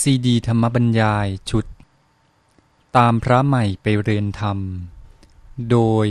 [0.00, 1.66] ซีดีธรรมบรรยายชุด
[2.96, 4.58] ตามพระใหม่ไปเรียนธรรม
[5.70, 6.06] โดย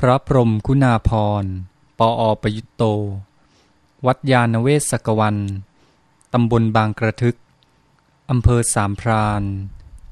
[0.00, 1.10] พระพรมคุณาพ
[1.42, 1.44] ร
[1.98, 2.82] ปออประยุตโต
[4.06, 5.36] วัดยาณเวศกวัน
[6.32, 7.36] ตำบลบางกระทึก
[8.30, 9.42] อำเภอสามพราน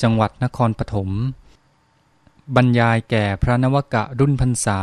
[0.02, 1.10] จังหวัดนครปฐม
[2.56, 4.80] บรรยายแก่พระนวกะรุ่นพรรษา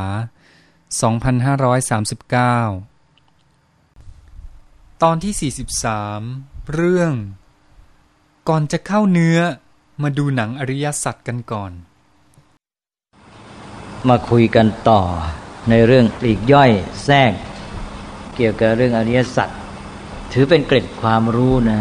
[3.27, 5.51] 2539 ตอนที่
[6.19, 7.13] 43 เรื่อง
[8.47, 9.39] ก่อนจะเข้าเนื้อ
[10.01, 11.71] มาดูหนังอริยสัจกันก่อน
[14.07, 15.01] มาคุยกันต่อ
[15.69, 16.71] ในเรื่องปลีกย่อย
[17.03, 17.33] แทรก
[18.35, 19.49] เกี่ยวกับเรื่องอริยสัจ
[20.31, 21.79] ถือเป็นเกร็ดความรู้นะ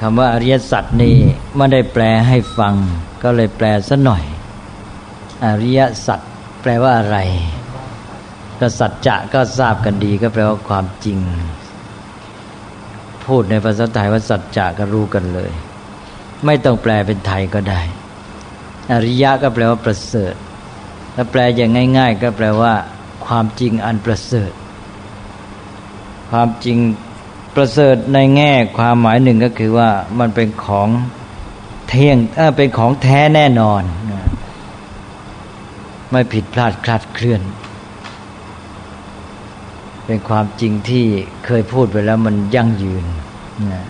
[0.00, 1.16] คำว่าอริยสัจนี่
[1.56, 2.74] ไม่ได้แปลให้ฟัง
[3.22, 4.24] ก็เลยแปลซะหน่อย
[5.44, 6.20] อริยสัจ
[6.62, 7.18] แปลว่าอะไร
[8.60, 11.18] ก็สัจจะก็ทราบกันดีก็แปลว่าความจริง
[13.26, 15.52] พูดในภาษาไทยว่าสัจจะก็รู้กันเลย
[16.46, 17.80] ไม่ต้องแปลเป็นไทยก็ได้
[18.92, 20.34] อริยะก็แปลว่าประเสริฐ
[21.14, 22.74] ถ้าแปลอย่างง่าย ๆ ก็แปลว่า
[23.26, 24.52] ความจริงอันประเสริฐ
[26.30, 26.78] ความจริง
[27.54, 30.88] ประเสริฐในแง่ความหมายหนึ่งก็คือว่ามันเป็นของ
[31.88, 33.82] เที่ยงเออเป็นของแท้แน่นอน
[36.10, 37.40] ไม่ผิดพลาดคลาดเคลื่อน
[40.06, 41.06] เป็นความจริงที่
[41.44, 43.04] เคยพูดไปแล้วมันยั่งยืน
[43.72, 43.84] นะ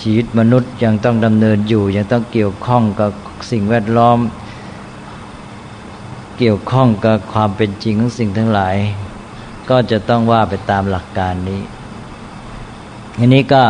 [0.00, 3.10] ชีวิตมนุษย์ยังต้องดำเนินอยู่ ยังต้องเกี่ยวข้องกับ
[3.50, 4.18] สิ่งแวดล้อม
[6.38, 8.76] เกี่ยวข้องกับความเป็นจริงของสิ่งทั้งหลาย
[9.70, 11.62] ก็จะต้องว่าไปตามหลักการนี้
[13.18, 13.64] อันนี้ก็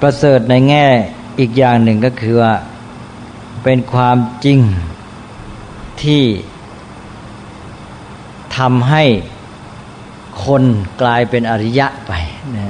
[0.00, 0.86] ประเสริฐในแง่
[1.40, 2.54] อีกอย่างหนึ่งก็คือว่า
[3.64, 4.58] เป็นความจริง
[6.02, 6.24] ที่
[8.56, 9.04] ทำให้
[10.46, 10.62] คน
[11.02, 12.12] กลายเป็นอริยะไป
[12.56, 12.68] นะ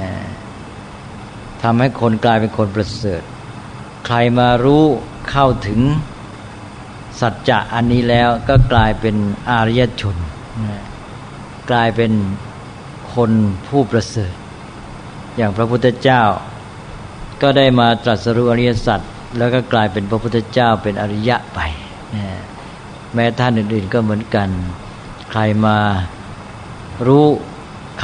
[1.62, 3.23] ทำให้คนกลายเป็นคนประเสริฐ
[4.06, 4.84] ใครมารู้
[5.31, 5.81] เข้าถึง
[7.20, 9.17] สัจจะอันนี้แล้วก็กลายเป็น
[9.50, 10.16] อริยชน
[10.65, 10.81] นะ
[11.71, 12.12] กลายเป็น
[13.15, 13.31] คน
[13.69, 14.34] ผู้ประเสริฐ
[15.37, 16.22] อย่างพระพุทธเจ้า
[17.43, 19.00] ก็ได้มาตรัสรู้อริยสัจ
[19.39, 21.60] แล้วก็กลายเป็นพระพุทธเจ้าเป็นอริยะไป
[22.15, 22.27] นะ
[23.15, 24.49] แม้ท่านอื่นๆก็เหมือนกัน
[25.31, 25.78] ใครมา
[27.06, 27.27] รู้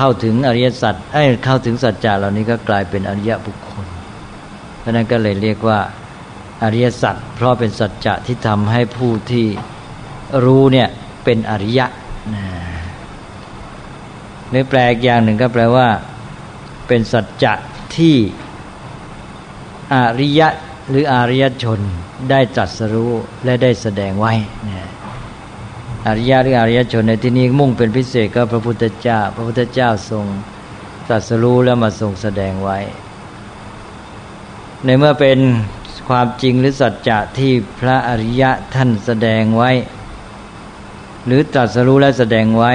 [0.01, 3.87] เข้าถึงอริยสัจเอ้เข้าถึงสัจจะเหล่านี้ก็กลายเป็นอริยบุคคล
[4.79, 5.81] เพราะนั้นก็เลยเรียกว่า
[6.63, 9.47] อริยสัจเพราะเป็นสัจจะที่ทำให้ผู้ที่
[10.45, 10.89] รู้เนี่ย
[11.25, 11.87] เป็นอริยะ
[12.35, 12.45] นะ
[14.51, 15.89] หรือแปลกอย่างหนึ่งก็แปลว่า
[16.89, 17.53] เป็นสัจจะ
[17.97, 18.17] ที่
[19.95, 20.49] อริยะ
[20.89, 21.81] หรืออริยชน
[22.31, 23.13] ได้ตรัสรู้
[23.45, 24.35] และได้แสดงไว้
[24.69, 24.89] นะ
[26.09, 30.25] อริยะหรืออริยชนในที่นี้มุ่งเป็นพิเศษก็พระพุทธเจ้า พระพุทธเจ้าทรง
[31.09, 32.79] ตรัสรู้แล้วมาทรงแสดงไว้
[34.85, 35.39] ในเมื่อเป็น
[36.09, 39.71] ความจริงหรือสัจจะที่พระอริยะท่านแสดงไว้
[41.27, 42.73] หรือตรัสรู้และแสดงไว้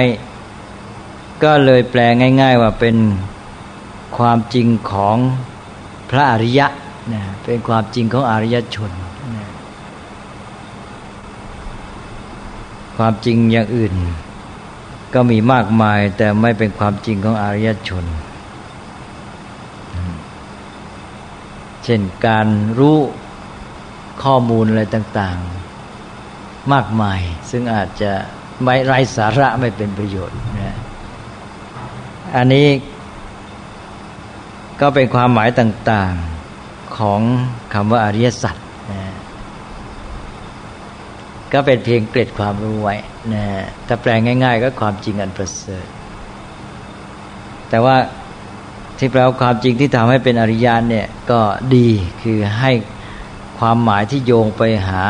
[1.44, 2.00] ก็เลยแปล
[2.40, 2.96] ง่าย ๆ ว่าเป็น
[4.16, 5.16] ความจริงของ
[6.10, 6.66] พระอริยะ
[7.12, 8.90] นะเป็นความจริงของอริยชน
[9.36, 9.46] นะ
[12.96, 13.94] ความจริงอย่างอื่น
[15.14, 18.04] ก็มีมากมายแต่ไม่เป็นความจริงของอริยชน
[21.84, 22.46] เช่นการ
[22.78, 22.98] รู้
[24.22, 25.38] ข้อมูลอะไรต่าง
[26.04, 28.12] ๆ มากมาย ซึ่งอาจจะ
[28.64, 30.76] ไม่ไร้สาระไม่เป็นประโยชน์นะ
[32.36, 32.68] อันนี้
[34.80, 36.12] ก็เป็นความหมายต่าง
[36.54, 37.20] ๆของ
[37.74, 38.56] คำว่าอริยสัจ
[41.54, 42.96] ก็เป็นเพียงเกร็ดความรู้ไว้
[43.32, 43.44] นะ
[43.86, 44.10] ถ้าแปล
[44.44, 45.86] ง่าย ๆ ก็ความจริงอันประเสริฐ
[47.68, 47.96] แต่ว่า
[48.98, 51.40] ที่แปลว่าความจริงที่ทำให้เป็นอริยานเนี่ยก็
[51.74, 51.88] ดี
[52.22, 52.72] คือให้
[53.58, 55.02] ความหมายที่โยงไปหา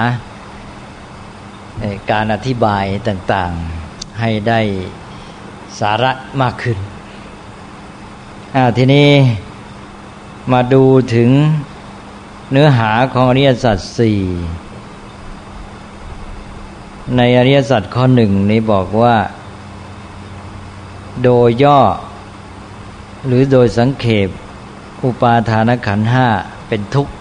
[2.10, 4.60] การอธิบายต่างๆ ให้ได้
[5.81, 6.12] สาระ
[6.43, 6.78] มากขึ้น
[8.77, 9.09] ทีนี้
[10.53, 10.84] มาดู
[11.15, 11.31] ถึง
[12.53, 14.21] เนื้อหาของอริยสัจสี่
[17.16, 19.16] ในอริยสัจข้อหนึ่งนี้บอกว่า
[21.24, 21.80] โดยย่อ
[23.27, 24.28] หรือโดยสังเขป
[25.04, 26.27] อุปาทานขันห้า
[26.68, 27.12] เป็นทุกข์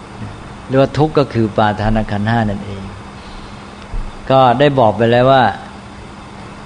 [0.68, 2.84] หรือว่าทุกข์ก็คือปาทานขันห้านั่นเอง
[4.32, 5.44] ก็ได้บอกไปแล้วว่า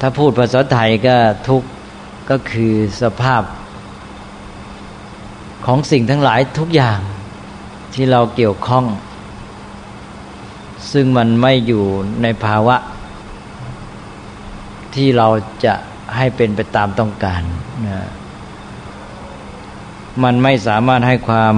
[0.02, 1.16] ถ้าพูดภาษาไทยก็
[1.50, 1.68] ทุกข์
[2.30, 3.42] ก็คือสภาพ
[5.66, 7.00] ของสิ่งทั้งหลายทุกอย่าง
[7.94, 8.86] ที่เราเกี่ยวข้อง
[10.92, 11.84] ซึ่งมันไม่อยู่
[12.22, 12.76] ในภาวะ
[14.98, 15.28] ที่เรา
[15.66, 15.74] จะ
[16.18, 17.42] ให้เป็นไปตามต้องการ
[17.88, 18.08] นะ
[20.24, 21.56] มันไม่สามารถให้ความ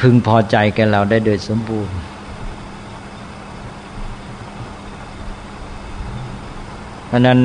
[0.00, 1.96] พึงพอใจแก่เราได้โดยสมบูรณ์
[7.06, 7.40] เพราะนั้น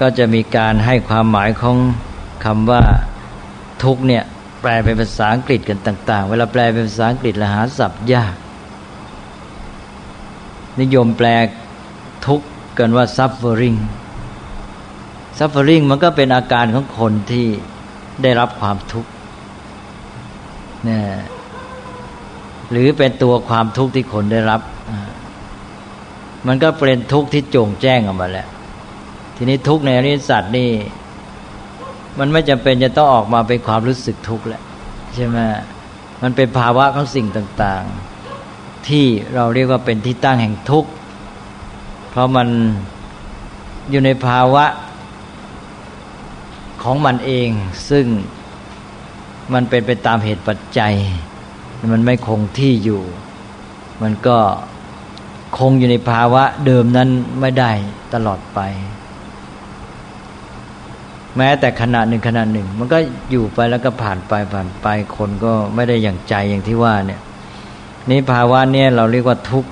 [0.00, 1.76] ก็จะมีการให้ความหมายของ
[2.44, 2.82] คำว่า
[3.82, 4.24] ทุกเนี่ย
[4.62, 8.34] แปลเป็นภาษาอังกฤษกันต่าง ๆ เวลาแปลเป็นภาษาอังกฤษละหาศัพท์ยาก
[10.80, 11.28] นิยมแปล
[12.26, 12.42] ทุก
[12.78, 13.78] กันว่า suffering
[15.38, 17.46] suffering มันก็เป็นอาการของคนที่
[18.22, 19.10] ได้รับความทุกข์
[20.84, 21.02] เนี่ย
[22.70, 24.60] หรือเป็นตัวความทุกข์ที่คนได้รับ
[26.46, 28.48] มันก็เป็นทุกข์ที่โจงแจ้งออกมาแล้ว
[29.36, 30.70] ทีนี้ทุกข์ในอริยสัจนี่
[32.18, 34.62] มันไม่จำเป็นจะต้องออกมาเป็นความรู้สึกทุกข์แหละ
[35.14, 35.38] ใช่ไหม
[36.22, 37.84] มันเป็นภาวะของสิ่งต่าง
[38.36, 39.04] ๆ ที่
[39.34, 40.90] เราเรียกว่าเป็นที่ตั้งแห่งทุกข์
[42.10, 42.48] เพราะมัน
[43.90, 44.64] อยู่ในภาวะ
[46.82, 47.48] ของมันเอง
[47.90, 48.06] ซึ่ง
[49.52, 50.94] มันเป็นไปตามเหตุปัจจัย
[51.92, 53.02] มันไม่คงที่อยู่
[54.02, 54.38] มันก็
[55.58, 57.08] คงอยู่ในภาวะเดิมนั้น
[57.40, 57.72] ไม่ได้
[58.14, 58.60] ตลอดไป
[61.36, 62.98] แม้แต่ขณะหนึ่งขณะหนึ่ง มันก็
[63.30, 67.20] อยู่ไปแล้วก็ผ่านไปผ่านไปคนก็ไม่ได้อย่างใจอย่างที่ว่าเนี่ย
[68.10, 69.70] นี่ภาวะเนี่ยเราเรียกว่าทุกข์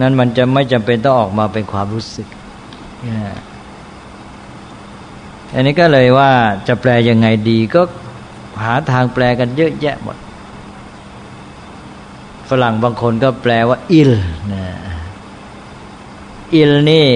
[0.00, 2.28] นั้นมันจะไม่จำเป็นต้องออกมาเป็นความรู้สึก
[5.54, 6.30] อันนี้ก็เลยว่า
[6.68, 7.82] จะแปลยังไงดีก็
[8.62, 10.16] หาทางแปลกันเยอะแยะหมด
[12.48, 14.12] ฝรั่งบางคนก็แปลว่า อิล
[14.52, 14.64] นะ
[16.54, 17.08] อิลนี่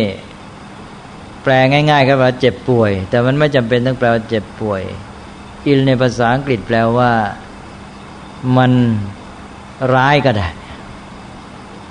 [1.43, 4.83] แปลง่าย ๆ ก็แปลเจ็บป่วย แต่มันไม่จำเป็นต้องแปลว่าเจ็บป่วย
[5.67, 7.11] อิลในภาษาอังกฤษแปลว่า
[8.57, 8.73] มัน
[9.95, 10.49] ร้ายก็ได้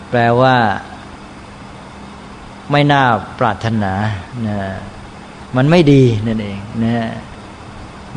[0.09, 0.55] แปลว่า
[2.71, 3.03] ไม่น่า
[3.39, 3.93] ปรารถนา
[4.47, 4.57] นะ
[5.55, 7.07] มันไม่ดีนั่นเองนะ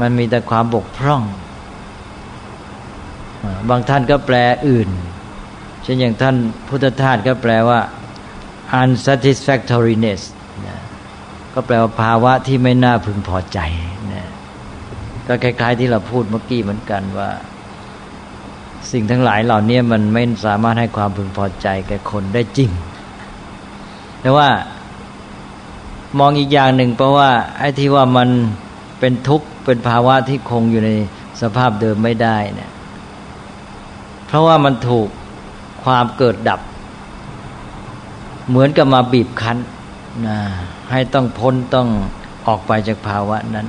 [0.00, 1.22] มันมีแต่ความบกพร่อง
[3.68, 4.36] บางท่านก็แปล
[4.68, 4.90] อื่น
[5.82, 6.36] เช่นอย่างท่าน
[6.68, 7.80] พุทธทาสก็แปลว่า
[8.80, 10.22] unsatisfactoriness
[10.66, 10.78] นะ
[11.54, 13.58] ก็แปลว่าภาวะที่ไม่น่าพึงพอใจ
[14.12, 14.26] นะ
[15.26, 17.30] ก็คล้าย ๆ ที่เราพูดเมื่อกี้เหมือนกันว่า
[18.90, 22.70] สิ่งทั้งหลายเหล่านี้มันไม่สามารถให้ความพึงพอใจแก่คนได้จริง
[24.20, 24.48] แต่ว่า
[26.18, 28.28] มองอีกอย่างหนึ่งเพราะว่าไอ้ที่ว่ามัน
[29.00, 30.90] เป็นทุกข์เป็นภาวะที่คงอยู่ใน
[31.40, 32.70] สภาพเดิมไม่ได้เนี่ย
[34.26, 35.08] เพราะว่ามันถูก
[35.84, 36.60] ความเกิดดับ
[38.48, 39.58] เหมือนกับมาบีบคั้น
[40.26, 40.38] นะ
[40.90, 41.88] ให้ต้องพ้นต้อง
[42.46, 43.66] ออกไปจากภาวะนั้น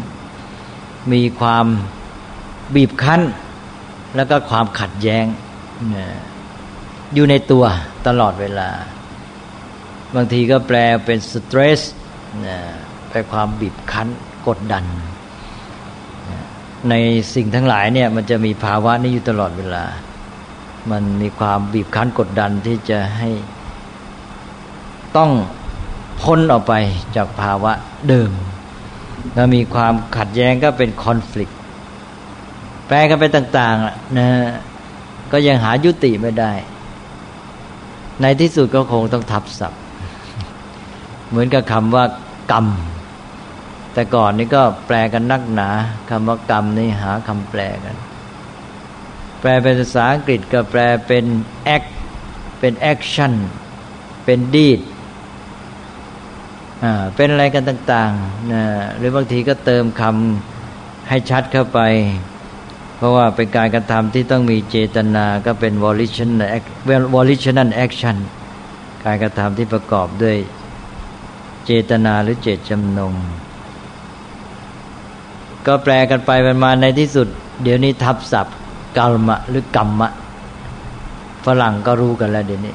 [1.12, 1.66] มีความ
[2.76, 3.22] บีบคั้น
[4.16, 5.26] แล้วก็ความขัดแย้ง
[7.14, 7.66] อยู่ในตัว
[8.08, 8.70] ตลอดเวลา
[10.16, 11.82] บางทีก็แปลเป็นสเตรส
[13.10, 14.08] ไปความบีบคั้น
[14.48, 14.86] กดดัน
[16.90, 16.96] ใน
[17.36, 19.84] สิ่งทั้งหลายเนี่ยมันจะมีภาวะนี้อยู่ตลอดเวลา
[20.92, 23.30] มันมีความบีบคั้นกดดันที่จะให้
[25.18, 25.32] ต้อง
[26.22, 26.74] พ้นออกไป
[27.16, 27.72] จากภาวะ
[28.10, 28.32] เดิม
[29.34, 31.52] แล้วมีความขัดแย้งก็เป็นคอน FLICT
[32.92, 34.30] ปลกันไปต่างๆนะ
[35.32, 36.54] ก็ยังหายุติไม่ได้
[38.22, 39.82] ในที่สุดก็คงต้องทับศัพท์
[41.30, 42.06] เหมือนกับคำว่า
[42.52, 42.66] กรรม
[43.94, 45.70] แต่ก่อนนี่ก็แปลกันนักหนา
[46.10, 47.96] คำว่ากรรมนี่หาคำแปลกัน
[49.42, 51.26] แปลเป็นภาษาอังกฤษก็แปลเป็น
[51.76, 51.90] act
[52.60, 53.34] เป็น action
[54.26, 54.80] เป็น deed
[56.84, 58.64] อ่าเป็นอะไรกันต่างๆนะ
[58.98, 61.80] หรือบางทีก็เติมคำให้ชัดเข้าไป
[63.02, 65.74] เพราะว่าเป็นการกระทำที่ต้องมีเจตนาก็เป็น
[67.16, 68.18] volitional action
[69.06, 70.38] การกระทำที่ประกอบด้วย
[71.66, 73.14] เจตนาหรือเจตจำนง
[75.68, 77.28] ก็แปลกันไปมันมาในที่สุด
[77.64, 78.56] เดี๋ยวนี้ทับศัพท์
[78.98, 80.10] กลมะหรือกรรมะ
[81.46, 82.74] ฝรั่งก็รู้กันแล้วเดี๋ยวนี้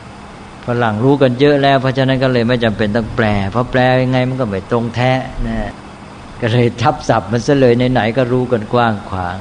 [0.66, 5.12] ฝรั่งรู้กันเยอะแล้ว เพราะฉะนั้นก็เลยไม่จำเป็นต้องแปล เพราะแปลยังไงมันก็ไม่ตรงแท้
[5.47, 5.71] นะ
[6.40, 9.38] ก็เลยทับศัพท์มันซะเลยไหนๆก็รู้กันกว้างขวาง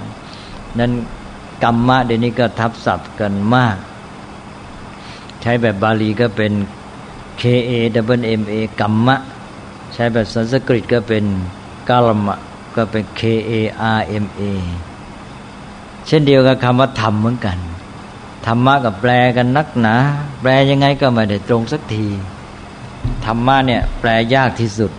[0.79, 0.91] นั้น
[1.63, 3.77] กรรมะเดี๋ยวนี้ก็ทับศัพท์กันมาก
[5.41, 6.51] ใช้แบบบาลีก็เป็น
[7.41, 7.71] K A
[8.15, 9.15] W M A กรรมะ
[9.93, 11.23] ใช้แบบสันสกฤตก็เป็น
[11.89, 12.37] กาลมะ
[12.75, 13.51] ก็เป็น K A
[13.97, 14.41] R M A
[16.07, 17.57] เช่นเดียวกับคำว่าธรรมเหมือนกัน
[18.45, 19.95] ธรรมะกับแปลกันนักหนา
[20.41, 22.07] แปลยังไงก็ไม่ได้ตรงสักที
[23.25, 24.91] ธรรมะเนี่ยแปลยากที่สุด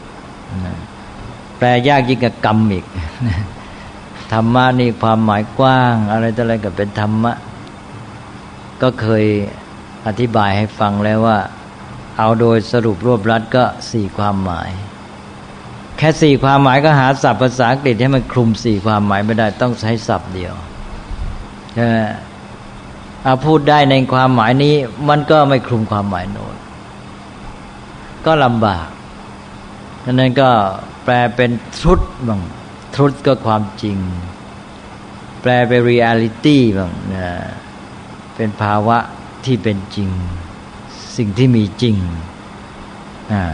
[1.58, 2.84] แปลยากยิ่งกับกรรมอีก
[4.32, 7.32] ธรรมะนี่ความหมายกว้าง อะไรต่ออะไรก็เป็นธรรมะ
[8.82, 9.24] ก็เคย
[10.06, 11.38] อธิบายให้ฟังแล้วว่า
[12.18, 14.70] เอาโดยสรุปรวบรัดก็สี่ความหมาย
[15.98, 20.54] แค่สี่ความหมายก็หาศัพท์ภาษาอังกฤษให้มันคลุมสี่ความหมายไม่ได้ต้องใช้ศัพท์เดียว
[21.74, 21.96] ใช่ไหม
[23.44, 24.74] พูดได้ในความหมายนี้
[25.08, 26.56] มันก็ไม่คลุมความหมายโน้น
[28.26, 28.86] ก็ลำบาก
[30.04, 30.50] ดังนั้นก็
[31.04, 32.40] แปลเป็นทุตบ้าง
[32.96, 33.96] ทุตก็ความจริง
[35.42, 37.28] แปลเป็นเรียลิตี้บ้างนะ
[38.36, 38.98] เป็นภาวะ
[39.44, 40.10] ที่เป็นจริง
[41.16, 41.96] สิ่งที่มีจริง
[43.32, 43.44] อ่า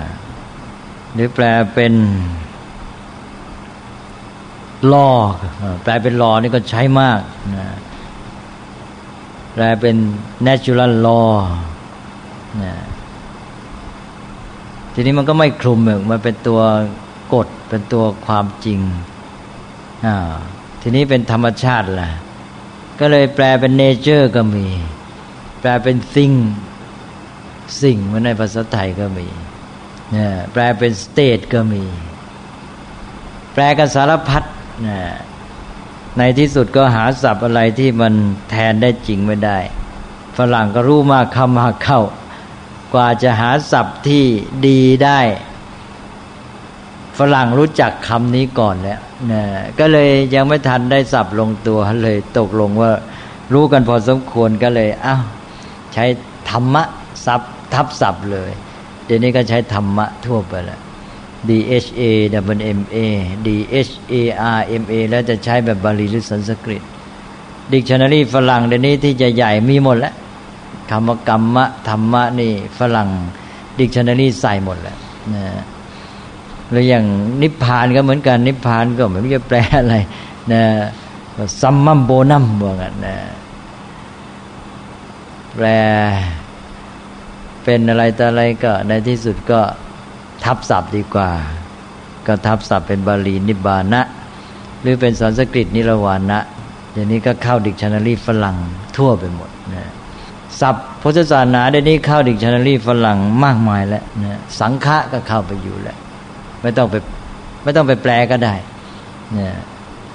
[1.14, 1.44] หรือแปล
[1.74, 1.94] เป็น
[4.92, 5.10] ลอ
[5.82, 7.20] แปลเป็นลอนี่ก็ใช้มาก
[7.56, 7.76] นะ
[9.52, 9.96] แปลเป็น
[10.46, 11.32] natural law
[12.62, 12.74] นะ
[14.94, 15.78] ทีนี้มันก็ไม่คลุม
[16.10, 16.60] มันเป็นตัว
[17.34, 18.80] กฎเป็นตัวความจริง
[20.80, 22.10] ทีนี้เป็นธรรมชาติล่ะ
[23.00, 24.66] ก็เลยแปลเป็น nature ก็มี
[25.60, 26.32] แปลเป็น thing
[27.82, 29.26] สิ่งมันในภาษาไทยก็มี
[30.12, 31.84] เนี่ยแปลเป็น state ก็มี
[33.52, 34.44] แปลกันสารพัด
[34.86, 34.98] นะ
[36.18, 38.14] ในที่สุดก็หาศัพท์อะไรที่มัน
[38.50, 39.58] แทนได้จริงไม่ได้
[40.38, 42.00] ฝรั่งก็รู้มากคำมากเข้า
[42.94, 44.24] กว่าจะหาศัพท์ที่
[44.66, 45.20] ดีได้
[47.22, 49.00] ฝรั่งรู้จักคำนี้ก่อนแล้ว
[49.32, 49.42] นะ
[49.78, 52.90] ก็เลยยังไม่ทันได้ศัพท์ลงตัวเลยตกลงว่า
[53.52, 55.22] รู้กันพอสมควรก็เลยอ้าว
[55.94, 56.04] ใช้
[56.50, 56.82] ธรรมะ
[57.26, 58.50] ศัพท์ทับศัพท์เลย
[59.06, 60.80] เดี๋ยวนี้ก็ใช้ธรรมะทั่วไปแล้ว
[61.48, 61.50] D
[61.84, 62.02] H A
[62.56, 62.96] M M A
[63.46, 63.48] D
[63.86, 64.14] H A
[64.56, 66.82] R M A แล้วจะใช้แบบบาลีหรือสันสกฤต
[67.72, 70.14] ดิกชันนารีฝรั่งเดี๋ยวนี้ที่จะใหญ่มีหมดแล้ว
[70.90, 73.08] คำว่ากรรมะธรรมะนี่ฝรั่ง
[73.78, 74.96] ดิกชันนารีใส่หมดแล้ว
[75.34, 75.44] นะ
[76.72, 77.04] แล้วอย่าง
[77.42, 79.96] นิพพานก็เหมือนกัน นิพพานก็ไม่รู้จะแปลอะไร
[80.52, 80.62] นะ
[81.60, 83.16] summum bonum บอกกันนะ
[85.54, 85.66] แปล
[87.64, 89.60] เป็นอะไรแต่อะไรก็ในที่สุดก็
[90.44, 91.30] ทับศัพท์ดีกว่า
[92.26, 94.02] ก็ทับศัพท์เป็นบาลีนิบานะ
[94.80, 96.38] หรือเป็นสันสกฤตนิรวานะ
[96.92, 98.56] อย่างนี้ก็เข้าดิกชันนารีฝรั่ง
[98.96, 99.90] ทั่วไปหมดนะ
[100.60, 105.98] ศัพท์พุทธศาสนาเดี๋ยวนี้เข้าดิกชันนารีฝรั่งมากมายแล้วนะสังฆะก็เข้าไปอยู่แล้ว
[106.62, 106.94] ไม่ต้องไป
[107.62, 108.54] ไม่ต้องไปแปลก็ได้
[109.34, 109.48] เนะ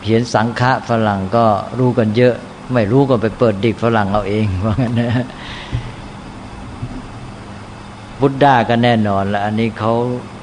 [0.01, 1.45] เขียนสังฆะฝรั่งก็
[1.79, 2.35] รู้กันเยอะ
[2.73, 5.25] ไม่รู้ก็ไปเปิดดิกฝรั่งเอาเองว่างั้นนะ
[8.21, 9.91] บุตดาก็แน่นอนแล้วอันนี้เขา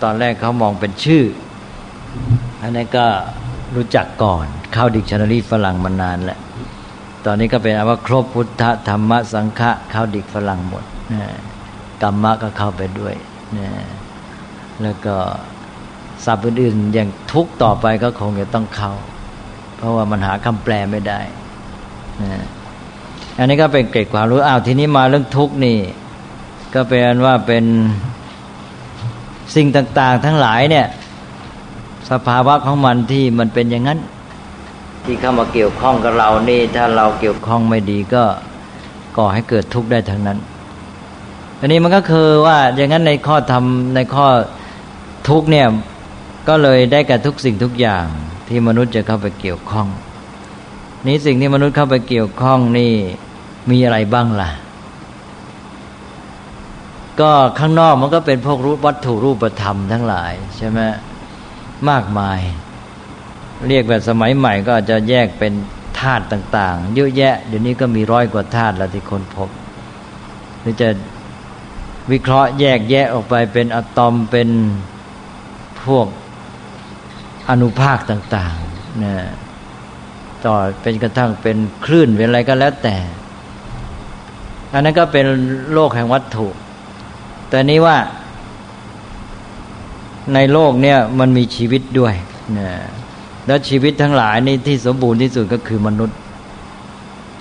[0.02, 1.24] ตอนแรกเขามองเป็นชื่อ
[2.62, 3.06] อันนี้ก็
[3.74, 6.38] รู้จักก่อนเข้าดิกชันนารีฝรั่งมานานแล้ว
[7.26, 10.84] ตอนนี้ก็เป็นว่าครบพุทธธรรมะสังฆะเข้าดิกฝรั่งหมด
[12.02, 13.14] กรรมะก็เข้าไปด้วย
[13.58, 13.68] นะ
[14.82, 15.16] แล้วก็
[16.26, 18.92] ศัพท์อื่นๆอย่างทุกต่อไปก็คงจะต้องเข้า
[19.76, 21.20] เพราะว่ามันหาคำแปลไม่ได้
[22.22, 22.44] นะ
[23.38, 25.78] อันนี้ก็เป็นเกร็ดความรู้อ้าวทีนี้มาเรื่องทุกนี่
[26.74, 27.64] ก็เป็นว่าเป็น
[29.54, 30.86] สิ่งต่าง ๆ ทั้งหลายเนี่ย
[32.10, 33.98] สภาวะของมันที่มันเป็นอย่างนั้น
[35.04, 38.24] ที่เข้ามาเกี่ยวข้องกับเรานี่ ถ้าเราเกี่ยวข้องไม่ดีก็
[39.16, 40.38] ก่อให้เกิดทุกข์ได้ทั้งนั้น
[41.60, 44.26] อันนี้มันก็คือว่าอย่างนั้นในข้อทำในข้อ
[45.28, 45.66] ทุกเนี่ย
[46.48, 48.06] ก็เลยได้กับทุกสิ่งทุกอย่าง
[48.48, 49.88] ที่มนุษย์จะเข้าไปเกี่ยวข้อง
[51.06, 52.92] นี้สิ่งที่มนุษย์เข้าไปเกี่ยวข้องนี่
[53.70, 54.50] มีอะไรบ้างล่ะ
[57.20, 60.80] ก็ข้างนอกมันก็เป็นพวกรูปวัตถุรูปธรรมทั้งหลายใช่ไหม
[61.90, 62.40] มากมาย
[63.68, 65.52] เรียกแบบสมัยใหม่ก็จจะแยกเป็น
[66.00, 69.50] ธาตุต่าง ๆ เยอะแยะ เดี๋ยวนี้ก็มีร้อยกว่าธาตุแล้วที่คนพบ
[70.60, 70.88] หรือจะ
[72.10, 74.48] วิเคราะห์แยกแยะออกไปเป็นอะตอมเป็น
[75.84, 76.06] พวก
[77.50, 79.14] อนุภาคต่างๆนะ
[80.44, 82.96] ต่อเป็นกระทั่งเป็นคลื่นเป็นอะไรก็แล้วแต่
[84.72, 85.26] อันนั้นก็เป็น
[85.72, 86.48] โลกแห่งวัตถุ
[87.48, 87.96] แต่นี้ว่า
[90.34, 92.14] ในโลกเนี่ยมันมีชีวิตด้วย
[92.58, 92.68] นะ
[93.46, 96.18] แล้วชีวิตทั้งหลายนี่ที่สมบูรณ์ที่สุดก็คือมนุษย์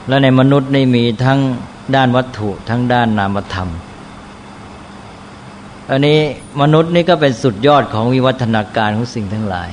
[0.08, 1.40] และในมนุษย์นี่มีทั้ง
[1.96, 3.70] ด้านวัตถุทั้งด้านนามธรรม
[5.90, 6.20] อันนี้
[6.62, 9.70] มนุษย์นี่ก็เป็นสุดยอดของวิวัฒนาการของสิ่งทั้งหลาย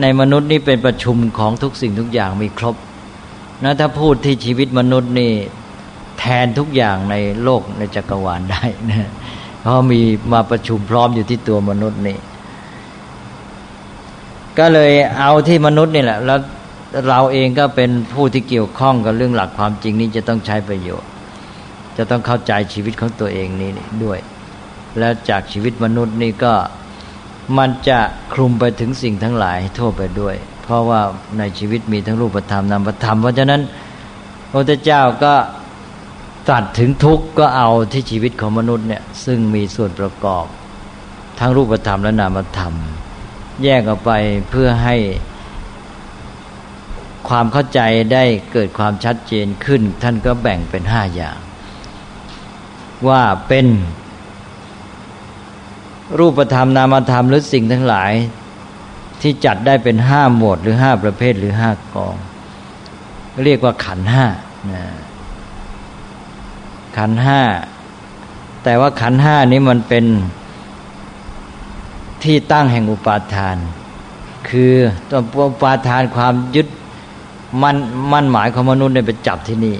[0.00, 2.76] ในมนุษย์นี่เป็นประชุมของทุกสิ่งทุกอย่างมีครบ
[3.64, 5.32] นะถ้าพูดที่ชีวิตมนุษย์นี่
[6.18, 9.10] แทนทุกอย่างในโลกในจักรวาลได้นะ
[9.60, 10.00] เพราะมี
[10.32, 12.18] มาประชุมพร้อมอยู่ที่ตัวมนุษย์นี่
[14.58, 16.40] ก็เลยเอาที่มนุษย์นี่แหละ แล้ว
[17.08, 21.08] เราเองก็เป็นผู้ที่เกี่ยวข้องกับเรื่องหลักความจริงนี้จะต้องใช้ประโยชน์
[21.96, 23.70] จะต้องเข้าใจชีวิตของตัวเองนี่
[24.04, 24.18] ด้วย
[24.98, 26.52] แล้วจากชีวิตมนุษย์นี่ก็
[27.58, 27.98] มันจะ
[28.32, 31.00] คลุมไปถึงสิ่งทั้งหลายทั่วไปด้วย เพราะว่า
[31.38, 33.60] ในชีวิตมีทั้งรูปธรรมนามธรรม เพราะฉะนั้น
[34.50, 35.34] พระพุทธเจ้าก็
[36.50, 40.44] ตัดถึงทุกข์ก็เอาที่ชีวิตของมนุษย์เนี่ยซึ่งมีส่วนประกอบ
[41.38, 42.74] ทั้งรูปธรรมและนามธรรม
[43.64, 44.12] แยกออกไป
[44.50, 44.96] เพื่อให้
[47.28, 47.80] ความเข้าใจ
[48.12, 51.38] ได้เกิดความชัดเจนขึ้น ท่านก็แบ่งเป็นห้าอย่าง
[53.08, 53.66] ว่าเป็น
[56.18, 58.12] รูปธรรมนามธรรมหรือสิ่งทั้งหลาย
[59.20, 62.16] ที่จัดได้เป็นห้าหมวดหรือห้าประเภทหรือห้ากอง
[63.44, 64.26] เรียกว่าขันห้า
[66.96, 67.40] ขันห้า
[68.64, 70.04] แต่ว่าขันห้านี้มันเป็น
[72.24, 73.56] ที่ตั้งแห่งอุปาทาน
[74.48, 74.74] คือ
[75.10, 76.68] ตัวอุปาทานความยึด
[77.62, 77.76] มั่น
[78.12, 79.76] มั่นหมายของมนุษย์เนี่ยไปจับที่นี่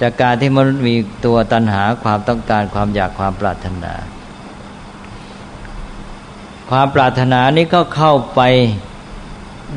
[0.00, 3.92] จากการที่มนุษย์มีตัวตัณหาความต้องการความอยากความปรารถนา
[6.70, 8.40] ความปรารถนานี้ก็เข้าไป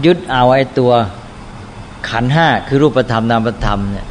[0.05, 0.91] ยึดเอาไอ้ตัว
[2.10, 4.08] ขันห้าคือรูปธรรมนามธรรมเนี่ย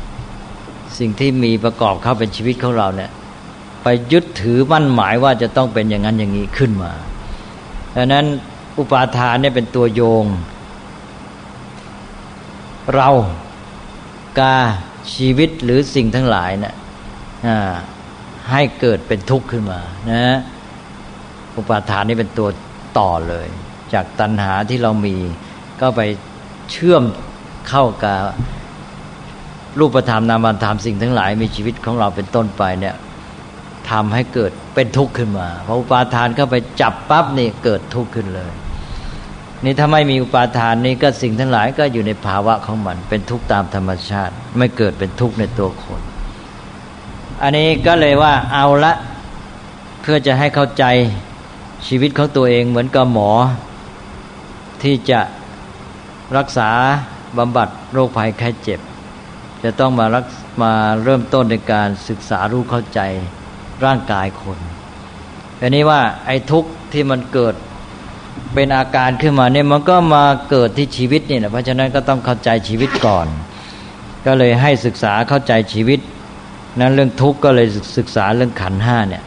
[0.99, 3.11] สิ่งที่มีประกอบเข้าเป็นชีวิตของเราเนี่ย
[3.83, 6.93] ไปยึดถือมั่นหมายว่าจะต้องเป็นอย่างนั้นอย่างนี้ขึ้นมา
[7.97, 8.25] ดังนั้น
[8.79, 10.25] อุปาทานเนี่ยเป็นตัวโยง
[12.95, 13.09] เรา
[14.39, 14.57] กา
[15.15, 16.75] ชีวิตหรือสิ่งทั้งหลายเนะี่ย
[18.51, 19.81] ให้เกิดเป็นทุกข์ขึ้นมา
[20.11, 20.23] นะ
[21.57, 22.49] อุปาทานนี่เป็นตัว
[22.99, 23.49] ต่อเลย
[23.95, 25.17] จากตัณหาที่เรามี
[25.81, 26.01] ก็ไป
[26.71, 27.03] เชื่อม
[27.69, 28.19] เข้ากับ
[29.79, 32.97] รูปธรรมนามธรรมสิ่งทั้งหลายมีชีวิตของเราเป็นต้นไปเนี่ย
[33.91, 38.53] ทำให้เกิดเป็นทุกข์ขึ้นมาพออุปาทานเข้าไปจับปั๊บนี่เกิดทุกข์ขึ้นเลย
[39.65, 46.01] นี่ถ้าไม่มีอุปาทานนี่ก็สิ่งทั้งหลายก็อยู่ในภาวะของมัน เป็นทุกข์ตามธรรมชาติ ไม่เกิดเป็นทุกข์ในตัวคน
[47.43, 48.93] อันนี้ก็เลยว่าเอาละ
[50.03, 50.85] เพื่อจะให้เข้าใจ
[51.87, 53.31] ชีวิตของตัวเองเหมือนกับหมอ
[54.83, 55.21] ที่จะ
[56.37, 56.71] รักษา
[57.39, 58.81] บำบัดโรคภัยไข้เจ็บ
[59.65, 60.25] จะต้องมารัก
[60.63, 60.73] มา
[61.05, 63.01] เริ่มต้นในการศึกษารู้เข้าใจ
[63.85, 64.59] ร่างกายคน
[65.61, 67.55] อันนี้ว่าไอ้ทุกข์ที่มันเกิด
[68.55, 73.27] เป็นอาการขึ้นมาเนี่ยมันก็มาเกิดที่ชีวิตนี่นะเพราะฉะนั้นก็ต้องเข้าใจชีวิตก่อน
[74.27, 76.01] ก็เลยให้ศึกษาเข้าใจชีวิต
[76.81, 77.67] นั้นเรื่องทุกข์ก็เลย
[77.97, 79.23] ศึกษาเรื่องขันห้าเนี่ย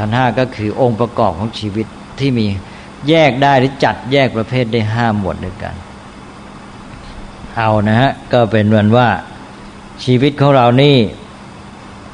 [0.00, 1.86] ขันห้าก็คือองค์ประกอบของชีวิต
[2.18, 2.46] ที่มี
[3.08, 5.74] แยกได้หรือจัดแยกประเภทได้ห้าหมวดด้วยกัน
[7.56, 9.08] เอานะฮะ ก็เป็นวันว่า
[10.04, 10.96] ชีวิตของเรานี่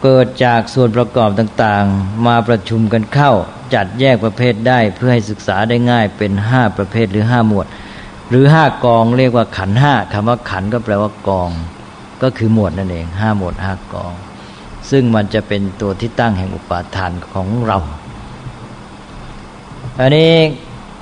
[0.03, 3.33] เกิดจากส่วนประกอบต่างๆ มาประชุมกันเข้า
[3.75, 7.67] จัดแยกประเภทได้เพื่อให้ศึกษาได้ง่ายเป็นห้าประเภทหรือห้าหมวด
[8.29, 11.51] หรือห้ากองเรียกว่าขันห้าคำว่าขันก็แปลว่ากอง
[12.23, 14.13] ก็คือหมวดนั่นเองห้าหมวดห้ากอง
[14.91, 17.79] ซึ่งมันจะเป็นตัวที่ตั้งแห่งอุปาทานของเรา
[20.01, 20.33] อันนี้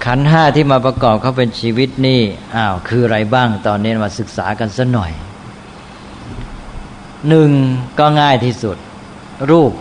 [0.04, 2.20] ขันห้าที่มาประกอบเขาเป็นชีวิตนี่
[2.56, 5.12] อ้าวคืออะไรบ้างตอนนี้มาศึกษากันสัหน่อย
[7.28, 7.50] หนึ่ง
[7.98, 8.76] ก็ง่ายที่สุด
[9.50, 9.72] รูป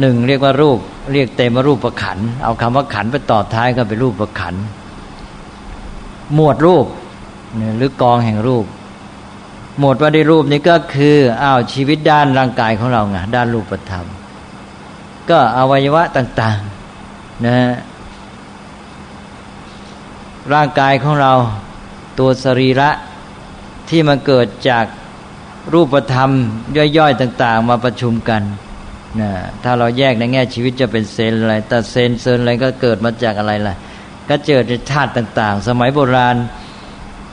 [0.00, 0.78] หนึ่งเรียกว่ารูป
[1.12, 4.54] เรียกเต็มว่ารูปประขัน เอาคำว่าขันไปต่อท้ายก็เป็นรูปประขัน
[6.34, 6.86] หมวดรูป
[7.76, 8.64] หรือกองแห่งรูป
[9.78, 14.06] หมวดว่าได้รูปนี้ก็คืออ้าวชีวิตด้านร่างกายของเราไงด้านรูปธรรม
[15.30, 16.58] ก็อวัยวะต่าง
[17.02, 17.56] ๆนะ
[20.54, 21.32] ร่างกายของเรา
[22.18, 22.90] ตัวสรีระ
[23.88, 24.84] ที่มันเกิดจาก
[25.72, 26.30] รูปธรรม
[26.76, 28.42] ย่อยๆต่าง ๆ มาประชุมกัน
[29.20, 29.30] นะ
[29.64, 33.74] ถ้าเราแยกในแง่ชีวิตจะเป็นเซนอะไร แต่เซนเซนอะไรก็เกิดมาจากอะไรล่ะ
[34.28, 36.36] ก็เจอในธาตุต่าง ๆ สมัยโบราณ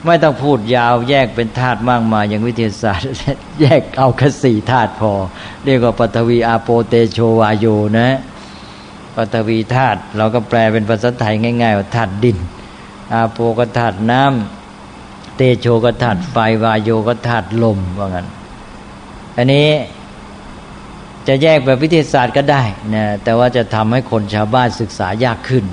[0.06, 3.08] ไม่ต้องพูดยาวแยกเป็นธาตุมากมายอย่างวิทยาศาสตร์
[3.60, 5.12] แยกเอาแค่สี่ธาตุพอ
[5.64, 7.66] เรียกว่าปฐวีอาโปเตโชวาโย
[7.98, 8.08] นะ
[9.16, 12.38] ปฐวีธาตุเราก็แปลเป็นภาษาไทยง่าย ๆ ว่าธาตุดิน
[13.12, 18.26] อาโปก็ธาตุน้ำเตโชก็ธาตุไฟวาโยก็ธาตุลมว่างั้น
[19.36, 19.68] อันนี้
[21.26, 22.62] จะแยกแบบวิทยาศาสตร์ก็ได้
[22.94, 25.64] นะแต่ว่าจะทำให้คนชาวบ้านศึกษายากขึ้น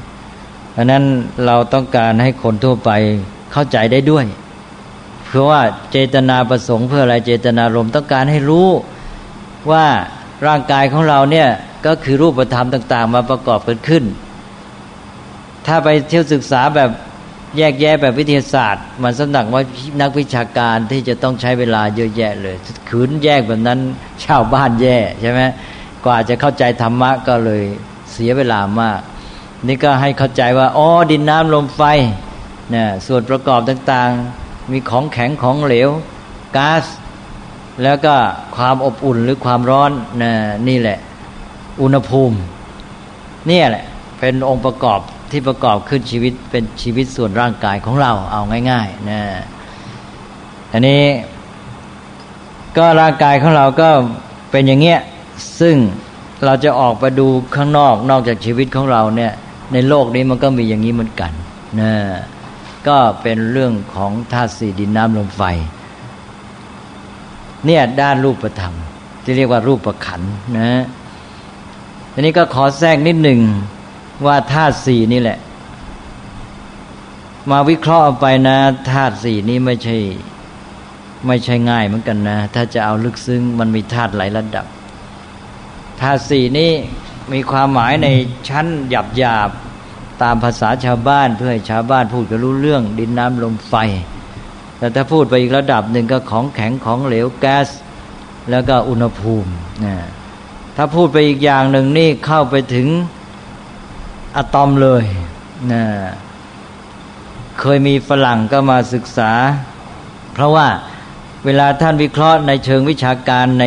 [0.71, 1.03] เพราะนั้น
[1.45, 2.91] เราต้องการให้คนทั่วไป
[3.51, 4.25] เข้าใจได้ด้วย
[5.25, 8.67] เพราะว่าเจตนาประสงค์เพื่ออะไรเจตนารมต้องการให้รู้
[9.71, 9.85] ว่า
[10.47, 11.47] ร่างกายของเราเนี่ย
[11.85, 14.03] ก็คือรูปธรรมต่าง ๆ มาประกอบกันขึ้น
[15.65, 16.89] ถ้าไปเที่ยวศึกษาแบบ
[17.57, 19.63] แยกแยะแบบวิทยาศาสตร์ มันสำนักว่า
[20.01, 22.55] นักวิชาการที่จะต้องใช้เวลาเยอะแยะเลย
[22.89, 23.79] ขืนแยกแบบนั้น
[24.25, 25.41] ชาวบ้านแย่ใช่ไหม
[26.05, 27.63] กว่าจะเข้าใจธรรมะก็เลย
[28.11, 28.99] เสียเวลามาก
[29.67, 31.81] นี่ก็ให้เข้าใจว่าอ๋อดินน้ำลมไฟ
[32.73, 35.89] นี่ยส่วนประกอบต่างๆ มีของแข็งของเหลว
[36.57, 36.85] ก๊าซ
[37.83, 38.15] แล้วก็
[38.55, 40.31] ความอบอุ่นหรือความร้อนน่
[40.67, 40.99] นี่แหละ
[41.81, 42.37] อุณหภูมิ
[43.47, 43.85] เนี่ยแหละ
[44.19, 44.99] เป็นองค์ประกอบ
[45.31, 49.21] ที่ประกอบขึ้นชีวิตเป็นชีวิตส่วนร่างกายของเราเอาง่ายๆนะ
[50.71, 51.03] อันนี้
[52.77, 53.89] ก็ร่างกายของเราก็
[54.51, 54.99] เป็นอย่างเงี้ย
[55.59, 55.75] ซึ่ง
[56.45, 59.31] เราจะออกไปดูข้างนอกนอกจากชีวิตของเราเนี่ย
[59.73, 61.31] ในโลกนี้มันก็มีอย่างนี้เหมือนกัน
[61.79, 61.91] นะ
[62.87, 65.41] ก็เป็นเรื่องของธาตุสี่ดินน้ำลมไฟ
[67.65, 68.73] เนี่ยด้านรูปธรรม
[69.23, 70.21] ที่เรียกว่ารูปประขัน
[70.57, 70.69] นะ
[72.13, 73.39] ทีนี้ก็ขอแทรกนิดหนึ่ง
[74.25, 75.39] ว่าธาตุสี่นี่แหละ
[77.51, 78.57] มาวิเคราะห์ไปนะ
[78.91, 79.97] ธาตุสี่นี้ไม่ใช่
[81.27, 84.65] ไม่ใช่ง่ายเหมือนกันนะ ถ้าจะเอาลึกซึ้งมันมีธาตุหลายระดับ
[86.01, 86.71] ธาตุสี่นี้
[87.33, 88.07] มีความหมายใน
[88.49, 89.49] ชั้นหยาบหยาบ
[90.23, 93.75] ตามภาษาชาวบ้านเพื่อให้ชาวบ้านพูดกันรู้เรื่อง ดินน้ำลมไฟ
[94.77, 97.67] แต่ถ้าพูดไปอีกระดับหนึ่งก็ของแข็งของเหลวแก๊ส
[98.49, 99.51] แล้วก็อุณหภูมิ
[99.85, 99.95] นะ
[100.75, 102.87] ถ้าพูดไปอีกอย่างหนึ่งนี่เข้าไปถึง
[104.35, 105.03] อะตอมเลย
[105.71, 105.83] นะ
[107.59, 109.31] เคยมีฝรั่งก็มาศึกษา
[110.33, 110.67] เพราะว่า
[111.45, 113.65] เวลาท่านวิเคราะห์ในเชิงวิชาการใน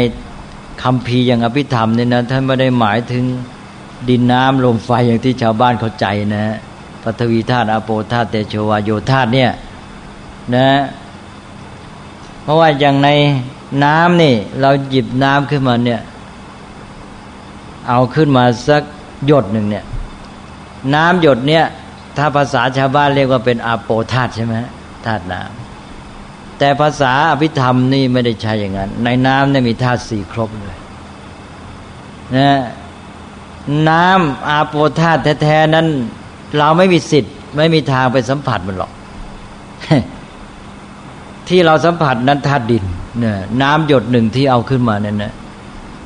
[0.83, 3.25] คำพีอย่างอภิธรรมเนี่ยนะท่านไม่ได้หมายถึง
[4.09, 6.07] ดินน้ำลมไฟอย่างที่ชาวบ้านเข้าใจ
[6.37, 6.45] นะ
[7.03, 9.51] ปฐวีธาตุอโปธาตุเตโชวาโยธาตุเนี่ย
[10.55, 10.69] นะ
[12.43, 13.09] เพราะว่าอย่างใน
[13.85, 16.01] น้ำนี่ เราหยิบน้ำขึ้นมาเนี่ย
[17.89, 18.83] เอาขึ้นมาสัก
[19.27, 19.85] หยดหนึ่งเนี่ย
[20.95, 21.65] น้ำหยดเนี่ย
[22.17, 24.55] ถ้าภาษาชาวบ้านเรียกว่าเป็นอาโปธาตุใช่ไหม
[25.07, 30.81] ธาตุน้ำแต่ภาษาอภิธรรมนี่ไม่ได้ใช้อย่างนั้น ในน้ำเนี่ยมีธาตุสี่ครบเลย
[32.37, 32.59] นะ
[33.89, 35.87] น้ำอาโปธาตุแท้ๆนั้น
[36.59, 38.93] เราไม่มีสิทธิ์ ไม่มีทางไปสัมผัสมันหรอก
[41.49, 42.85] ที่เราสัมผัสนั้นธาตุดิน
[43.19, 45.33] เนี่ยน้ำหยดหนึ่งที่เอาขึ้นมานั่นนะ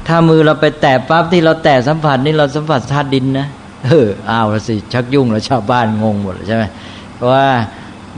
[0.07, 3.47] ถ้ามือเราไปแตะปั๊บที่เราแตะสัมผัสนี่เราสัมผัสธาตุดินนะ
[3.87, 6.65] เอออ้าวสิ ชักยุ่งแล้วชาวบ้านงงหมดใช่ไหม
[7.17, 7.47] เพราะว่า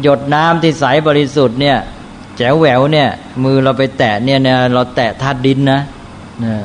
[0.02, 1.76] หยดน้ำที่ใสบริสุทธิ์เนี่ย
[2.36, 3.08] แจ๋วแหววเนี่ย
[3.44, 4.38] มือเราไปแตะเนี่ย
[4.74, 5.80] เราแตะธาตุดินนะ
[6.40, 6.58] เนี่ย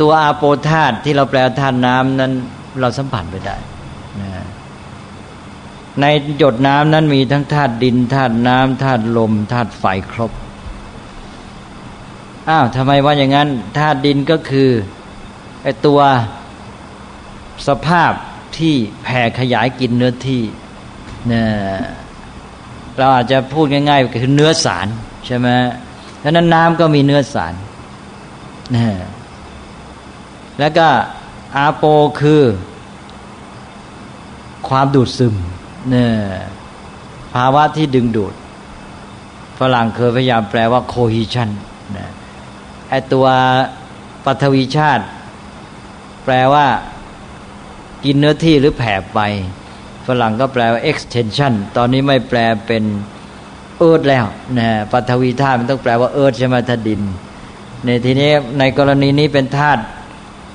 [0.00, 2.32] ตัวอาโปธาตุที่เราแปลธาตุน้ำนั้น
[2.80, 3.56] เราสัมผัสไปได้
[4.20, 4.44] นะ
[6.00, 6.04] ใน
[6.38, 10.32] หยดน้ำนั้นมีทั้งธาตุดินธาตุน้ำธาตุลมธาตุไฟครบ
[12.48, 14.70] อ้าวทำไมว่าอย่างนั้นธาตุดินก็คือ
[15.62, 16.00] ไอตัว
[17.68, 18.12] สภาพ
[18.58, 20.42] ที่แผ่ขยายกินเนื้อที่
[21.28, 21.46] เนี่ย
[22.98, 24.86] เราอาจจะพูดง่ายๆคือเนื้อสาร
[25.26, 25.48] ใช่ไหม
[26.18, 27.54] เพราะนั้นน้ำก็มีเนื้อสาร
[28.74, 28.84] นะ
[30.58, 30.88] แล้วก็
[31.56, 31.84] อาโป
[32.20, 32.42] คือ
[34.68, 35.34] ความดูดซึม
[35.90, 36.10] เนี่ย
[37.34, 38.34] ภาวะที่ดึงดูด
[39.58, 41.50] ฝรั่งเคยพยายามแปลว่า cohesion
[41.96, 42.08] นะ
[42.88, 43.26] ไอตัว
[44.24, 45.04] ปัทวีชาติ
[46.24, 46.66] แปลว่า
[48.04, 49.20] กินเนื้อที่หรือแผ่ไป
[50.06, 52.84] ฝรั่งก็แปลว่า extension ตอนนี้ไม่แปลเป็น
[53.78, 54.24] เอิร์ธแล้ว
[54.58, 57.00] นะปัทวีธาตุมันต้องแปลว่าเอิร์ธใช่ไหมธาดิน
[57.84, 59.82] ในทีนี้ในกรณีนี้เป็นธาตุ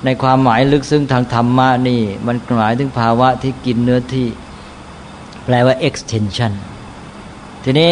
[0.04, 4.26] ในความหมายลึกซึ้งทางธรรมะนี่ มันหมายถึงภาวะที่กินเนื้อที่
[5.44, 6.52] แปลว่า extension
[7.64, 7.90] ทีนี้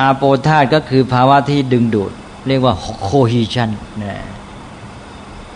[0.00, 2.12] อาโปธาตก็คือภาวะที่ดึงดูด
[2.48, 2.74] เรียกว่า
[3.06, 3.70] cohesion
[4.02, 4.14] นะ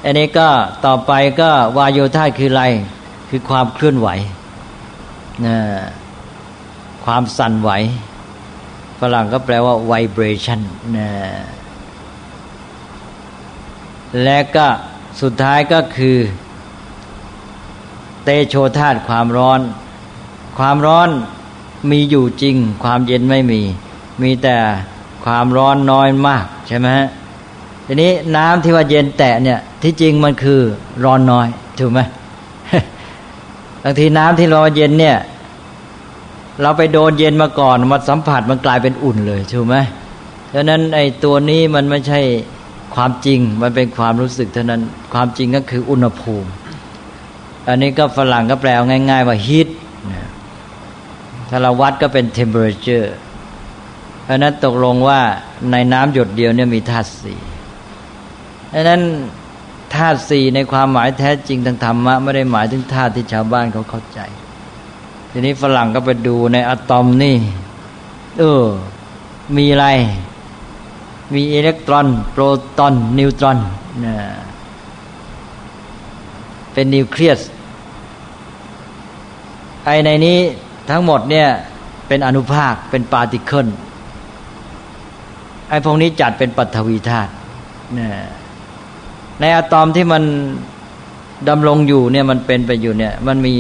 [0.04, 0.48] อันนี้ก็
[0.86, 2.64] ต่อไปก็วายโยธาคืออะไร
[3.28, 4.08] คือความเคลื่อนไหว
[5.46, 5.56] นะ
[7.04, 7.70] ความสั่นไหว
[9.00, 10.60] ฝรั่งก็แปลว่า vibration
[10.96, 11.08] นะ
[14.22, 14.66] และก็
[15.20, 16.18] สุดท้ายก็คือ
[18.25, 19.61] เตโชธาตความร้อน
[20.59, 21.09] ความร้อน
[21.90, 23.61] มีอยู่จริง ความเย็นไม่มี
[24.22, 24.57] มีแต่
[25.25, 27.09] ความร้อนน้อยมากใช่ไหมฮะ
[27.87, 30.61] ทีนี้น้ำที่ว่าเย็นแตะเนี่ย ที่จริงมันคือ
[31.05, 31.46] ร้อนน้อย
[31.79, 32.01] ถูกไหม
[33.83, 35.16] บางทีน้ำที่เร้อนเย็นเนี่ย
[36.62, 39.77] เราไปโดนเย็นมาก่อนมาสัมผัสมันกลายเป็นอุ่นเลยถูกไหม
[40.55, 42.20] ดังนั้นไอ้ตัวนี้มันไม่ใช่
[42.94, 46.48] ความจริงมันเป็นความรู้สึกเท่านั้น ความจริงก็คืออุณหภูมิ
[47.68, 48.70] อันนี้ก็ฝรั่งก็แปล
[49.11, 49.68] ง่าย ๆ ว่า heat
[51.48, 53.09] ถ้าเราวัดก็เป็น temperature
[54.24, 55.20] เพราะนั้นตกลงว่า
[55.70, 57.40] ในน้ำหยดเดียวเนี่ยมีธาตุสี่
[58.74, 59.02] ดังนั้น
[59.94, 64.20] ธาตุสี่ในความหมายแท้จริงทางธรรมะไม่ได้หมายถึงธาตุที่ชาวบ้านเขาเข้าใจ
[65.31, 67.37] ทีนี้ฝรั่งก็ไปดูในอะตอมนี่
[68.38, 68.64] เออ
[69.57, 69.87] มีอะไร
[71.34, 72.42] มีอิเล็กตรอน โปร
[72.78, 73.58] ตอน นิวตรอน
[76.72, 77.40] เป็นนิวเคลียส
[79.84, 80.38] ไอในนี้
[80.90, 81.48] ทั้งหมดเนี่ย
[82.08, 83.68] เป็นอนุภาคเป็นปาร์ติเคิล
[85.68, 87.30] ไอพวกนี้จัดเป็นปัทวีธาตุ
[89.40, 90.22] ในอะตอมที่มัน
[91.48, 93.54] ดำรงอยู่เนี่ยมันเป็นไปอยู่เนี่ย มันมี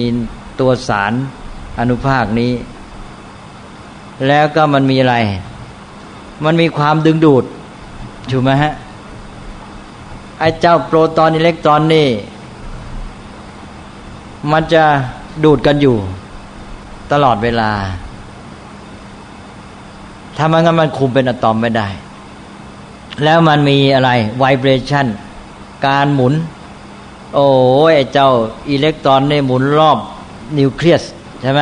[0.60, 1.12] ตัวสาร
[1.80, 2.52] อนุภาคนี้
[4.28, 5.16] แล้วก็มันมีอะไร
[6.44, 7.44] มันมีความดึงดูด
[8.30, 8.72] ถูกไหมฮะ
[10.38, 12.08] ไอ้เจ้าโปรตอนอิเล็กตรอนนี่
[14.50, 14.84] มันจะ
[15.44, 15.96] ดูดกันอยู่
[17.12, 17.70] ตลอดเวลา
[20.36, 21.88] ถ้ามันงั้นมันคุมเป็นอะตอมไม่ได้
[23.24, 25.06] แล้วมันมีอะไร vibration
[25.86, 26.34] การหมุน
[27.34, 27.48] โอ้
[27.92, 28.28] ยเจ้า
[28.70, 29.98] อิเล็กตรอนนี่หมุนรอบ
[30.58, 31.02] นิวเคลียส
[31.42, 31.60] ใช่ไหม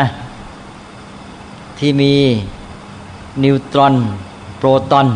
[1.78, 2.12] ที่มี
[3.44, 3.94] นิวตรอน
[4.58, 5.06] โปรตอน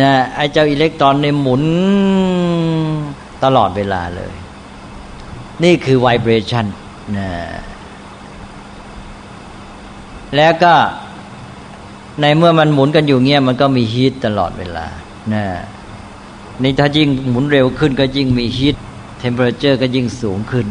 [0.00, 1.62] นะไอ้เจ้าอิเล็กตรอนเนี่ยหมุน
[3.44, 4.34] ตลอดเวลาเลย
[5.64, 6.66] นี่คือ vibration
[7.16, 7.28] นะ
[10.36, 10.74] แล้วก็
[12.20, 14.86] ในเมื่อมันหมุนกันอยู่เงี้ยมันก็มี heat ตลอดเวลา
[15.34, 15.44] นะ
[16.62, 20.66] นี่ถ้ายิ่งหมุนเร็วขึ้นก็ยิ่งมี heat temperature ก็ยิ่งสูงขึ้น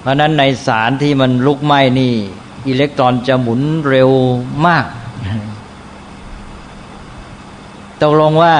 [0.00, 2.12] เพราะนั้นในสารที่มันลุกไหม้นี่
[2.68, 4.10] อิเล็กตรอนจะหมุนเร็ว
[4.66, 4.86] มาก
[8.02, 8.54] ตกลงว่า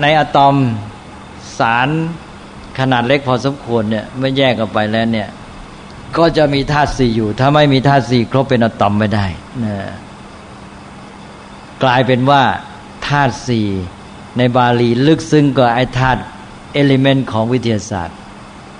[0.00, 0.54] ในอะตอม
[1.58, 1.88] สาร
[2.78, 5.28] ขนาดเล็กพอสมควรเนี่ยไม่แยกออกไปแล้วเนี่ย
[6.16, 9.26] ก็จะมีธาตุสี่อยู่ ถ้าไม่มีธาตุสี่ครบเป็นอะตอมไม่ได้
[9.64, 9.76] นะ
[11.82, 12.42] กลายเป็นว่า
[13.08, 13.66] ธาตุสี่
[14.38, 16.20] ในบาลีลึกซึ้งกว่าไอ้ธาตุ
[16.72, 18.16] เอลิเมนต์ของวิทยาศาสตร์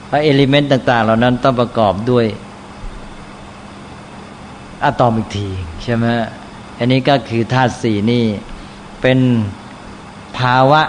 [0.07, 2.27] เพราะเอลิเมนต์ต่าง ๆ เหล่านั้นต้องประกอบด้วย
[4.85, 5.48] อะตอมอีกที
[5.83, 6.05] ใช่ไหม
[6.79, 8.24] อันนี้ก็คือธาตุสี่นี่
[9.00, 9.18] เป็น
[10.38, 10.83] ภาวะ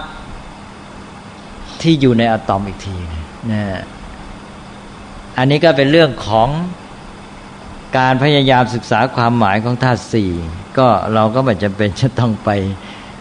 [1.81, 2.97] ที่อยู่ในอะตอมอีกที
[3.51, 3.61] นะ
[5.37, 6.49] อันนี้ก็เป็นเรื่องของ
[7.97, 10.31] การพยายามศึกษาความหมายของธาตุสี่
[10.77, 12.49] ก็เราก็ไม่จำเป็นจะต้องไป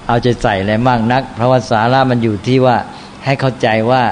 [0.06, 2.76] เอาใจใส่อะไรมากนัก เพราะว่าสาระมันอยู่ที่ว่า
[3.24, 4.02] ให้เข้าใจว่า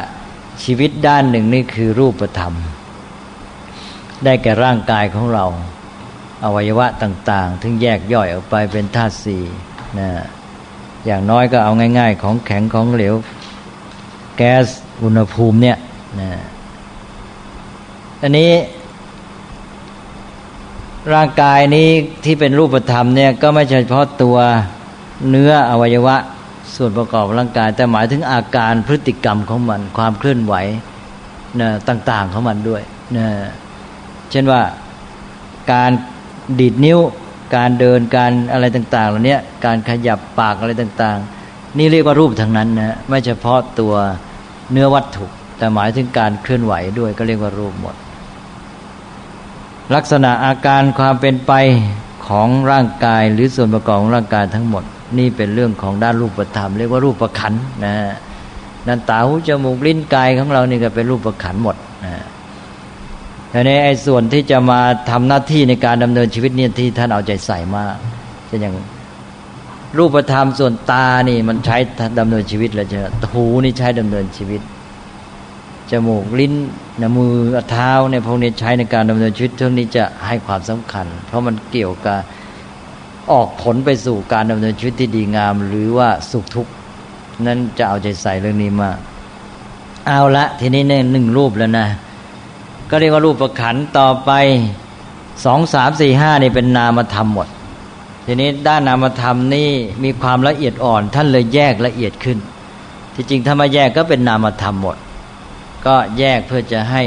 [0.65, 2.55] ชีวิตด้านหนึ่งนี่คือรูปธรรม
[4.25, 5.45] ได้แก่ร่างกายของเรา
[6.45, 9.43] อวัยวะต่าง ๆ ถึงแยกย่อยออกไปเป็นธาตุสี่
[9.99, 10.09] นะ
[11.07, 13.15] อย่างน้อยก็เอาง่าย ๆ ของแข็งของเหลว
[14.37, 14.67] แก๊ส
[15.03, 15.77] อุณหภูมิเนี่ย
[16.21, 16.31] นะ
[18.23, 18.53] อันนี้
[21.15, 21.89] ร่างกายนี้
[22.25, 24.37] ที่เป็นรูปธรรมเนี่ยก็ไม่ใช่เฉพาะตัว
[25.31, 26.17] เนื้ออวัยวะ
[26.75, 30.55] ส่วนประกอบร่างกาย แต่หมายถึงอาการพฤติกรรมของมัน ความเคลื่อนไหว
[31.61, 32.83] นะต่าง ๆของมันด้วย
[33.17, 33.27] นะ
[34.31, 34.63] เช่นว่า
[35.73, 35.91] การ
[36.61, 36.99] ดีดนิ้ว
[37.55, 43.95] การเดินการอะไรต่างๆเหล่านี้การขยับปากอะไรต่างๆ นี่เรียกว่ารูปทั้งนั้นนะไม่เฉพาะตัว
[44.71, 45.27] เนื้อวัตถุ
[45.59, 47.95] แต่หมายถึงการเคลื่อนไหวด้วยก็เรียกว่ารูปหมด
[49.95, 51.53] ลักษณะอาการความเป็นไป
[52.29, 54.85] ของร่างกายหรือส่วนประกอบของร่างกายทั้งหมด
[55.19, 57.95] นี่เป็นเรื่องของด้านรูปธรรมเรียกว่ารูปประขันนะ
[58.89, 62.13] นั่นตาหูจมูกลิ้นกายของเรานี่ก็เป็นรูปประขันหมดนะ
[63.53, 67.97] แต่ในไอ้ส่วนที่จะมาทำหน้าที่ในการดำเนินชีวิตเนี่ยที่ท่านเอาใจใส่มาก
[68.47, 68.75] เช่นอย่าง
[69.99, 71.77] รูปธรรมส่วนตานี่มันใช้
[72.19, 72.99] ดำเนินชีวิตแล้วจะ
[73.33, 74.61] หูนี่ใช้ดำเนินชีวิต
[75.91, 76.55] จมูกลิ้น
[77.01, 77.35] นมือ
[77.71, 82.19] เท้าในพวกนี้ใช้ในการดำเนินชีวิตท่านี้จะให้ความสำคัญ เพราะมันเกี่ยวกับ
[83.33, 86.73] ออกผลไปสู่การดำเนินชีวิตที่ดีงาม หรือว่าสุขทุกข์
[87.47, 88.97] นั้นจะเอาใจใส่เรื่องนี้มาก
[90.07, 91.87] เอาละทีนี้เนี่ยหนึ่งรูปแล้วนะ
[92.95, 94.31] ก็เรียกว่ารูปประขันต่อไป
[95.45, 97.49] สองสามสี่ห้านี่เป็นนามธรรมหมด
[98.27, 99.71] ทีนี้ด้านนามธรรมนี่
[100.05, 102.39] มีความละเอียดอ่อน ท่านเลยแยกละเอียดขึ้น
[103.15, 104.97] ที่จริงถ้ามาแยกก็เป็นนามธรรมหมด
[105.87, 107.03] ก็แยกเพื่อจะให้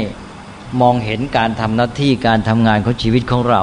[0.80, 3.62] มองเห็นการทำหน้าที่การทำงานของชีวิตของเรา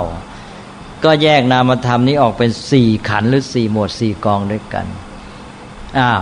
[1.04, 4.86] ก็แยกนามธรรมนี้ออกเป็นสี่ขันหรือสี่หมวดสี่กองด้วยกัน
[6.00, 6.22] อ้าว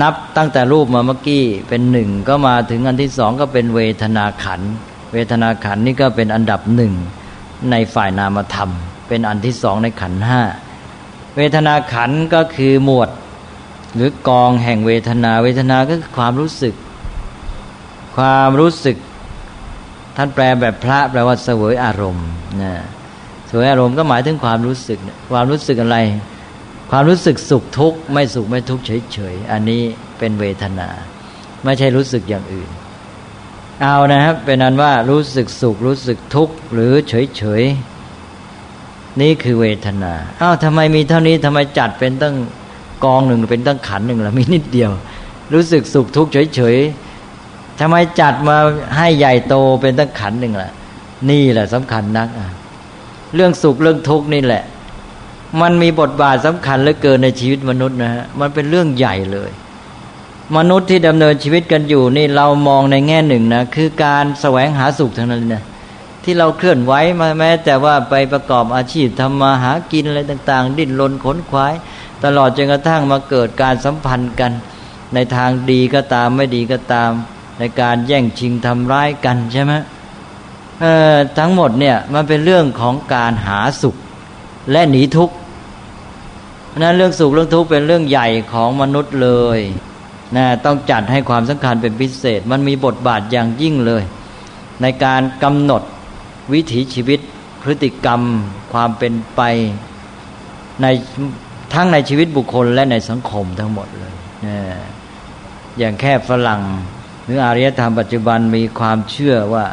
[0.00, 4.62] นับตั้งแต่รูปมาเมื่อกี้เป็นหนึ่งก็มาถึงอันที่สองก็เป็นเวทนาขัน
[5.12, 6.92] เวทนาขันนี่ก็เป็นอันดับหนึ่ง
[7.70, 8.70] ในฝ่ายนามธรรม
[9.08, 10.42] เป็นอันที่สองในขันห้า
[11.36, 13.10] เวทนาขันก็คือหมวด
[13.94, 16.74] หรือกองแห่งเวทนา เวทนาก็คือความรู้สึก
[18.16, 18.96] ความรู้สึก
[20.16, 22.28] ท่านแปลแบบพระแปลว่าเสวยอารมณ์
[22.62, 22.74] นะ
[23.48, 24.98] เสวยอารมณ์ก็หมายถึงความรู้สึก
[25.32, 25.98] ความรู้สึกอะไร
[26.90, 29.82] ความรู้สึกสุขทุกข์ไม่สุขไม่ทุกข์เฉยๆอันนี้
[30.18, 30.88] เป็นเวทนา
[31.64, 32.70] ไม่ใช่รู้สึกอย่างอื่น
[33.82, 42.36] เอานะครับ เป็นนั้นว่ารู้สึกสุขรู้สึกทุกข์หรือเฉยๆนี่คือเวทนาอ้าวทำไมมีเท่านี้ทำไมจัดเป็นตั้ง
[43.04, 44.90] กองหนึ่งเป็นตั้งขันหนึ่งล่ะมีนิดเดียว
[45.54, 48.56] รู้สึกสุขทุกข์เฉยๆทำไมจัดมา
[48.96, 50.70] ให้ใหญ่โตเป็นตั้งขันหนึ่งล่ะ
[51.30, 52.48] นี่แหละสำคัญนักอะ
[53.34, 54.62] เรื่องสุขเรื่องทุกข์นี่แหละ
[55.60, 59.50] มันมีบทบาทสำคัญเหลือเกินในชีวิตมนุษย์นะฮะมันเป็นเรื่องใหญ่เลย
[60.56, 65.62] มนุษย์ที่ดำเนินชีวิตกันอยู่นี่เรามองในแง่หนึ่งนะคือการแสวงหาสุขทั้งนั้นนะ
[66.24, 71.74] ที่เราเคลื่อนไหวมาแม้ แต่ว่าไปประกอบอาชีพทำมาหากินอะไรต่าง ๆ ดิ้นรนขนขวาย
[72.24, 74.52] ตลอดจนกระทั่งมาเกิดการสัมพันธ์กัน
[75.14, 77.10] ในทางดีก็ตามไม่ดีก็ตาม
[77.58, 79.72] ในการแย่งชิงทำร้ายกันใช่ไหม
[81.38, 83.96] ทั้งหมดเนี่ยมันเป็นเรื่องของการหาสุข
[84.72, 85.34] และหนีทุกข์
[86.78, 89.60] นั้นเรื่องสุขเรื่องทุกข์เป็นเรื่องใหญ่ของมนุษย์เลย
[90.36, 94.02] นะต้องจัดให้ความสำคัญเป็นพิเศษ มันมีบทบาทอย่างยิ่งเลย
[94.82, 95.82] ในการกำหนด
[96.52, 97.20] วิถีชีวิต
[97.62, 98.20] พฤติกรรม
[98.72, 99.40] ความเป็นไป
[100.82, 100.86] ใน
[101.72, 104.14] ทั้งในชีวิตบุคคลและในสังคมทั้งหมดเลย
[104.46, 104.56] นะ
[105.78, 106.62] อย่างแค่ฝรั่ง
[107.24, 109.66] หรืออารยธรรมปัจจุบันมีความเชื่อว่า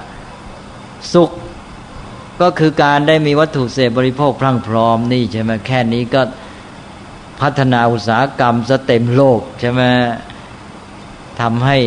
[1.13, 1.31] สุข
[2.41, 6.21] ก็คือการได้มีวัตถุเสพบริโภคพรั่งพร้อมนี่ใช่ไหมแค่นี้ก็
[7.41, 9.81] พัฒนาอุตสาหกรรมซะเต็มโลกใช่ไหม
[11.41, 11.77] ทำให้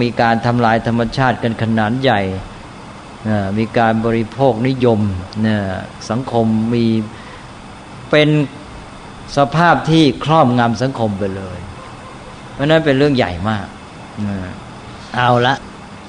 [0.00, 2.20] มีการทำลายธรรมชาติกันขนาดใหญ่
[3.58, 5.00] มีการบริโภคนิยม
[6.10, 6.84] สังคมมี
[8.10, 8.28] เป็น
[9.36, 11.58] สภาพที่ครอบงำสังคมไปเลย
[12.52, 13.66] เพราะนั้นเป็นเรื่องใหญ่มาก
[15.14, 15.54] เอาละ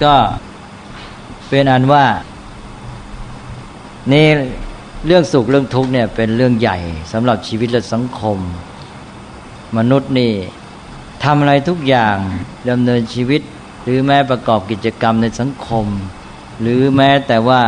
[0.03, 0.13] ก็
[1.49, 2.05] เป็นอันว่า
[4.11, 4.27] นี่
[5.07, 6.77] เรื่องสุขเรื่องทุกข์เนี่ยเป็นเรื่องใหญ่
[7.13, 8.37] สำหรับชีวิตและสังคม
[9.77, 10.31] มนุษย์นี่
[11.23, 12.17] ทำอะไรทุกอย่าง
[12.69, 13.41] ดำเนินชีวิต
[13.83, 15.85] หรือแม้ประกอบกิจกรรมในสังคม
[16.61, 17.61] หรือแม้แต่ว่า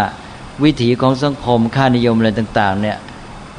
[0.64, 2.98] วิถีของสังคมค่านิยมอะไรต่าง ๆ เนี่ย